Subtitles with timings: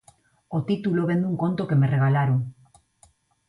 [0.57, 2.39] O título vén dun conto que me regalaron.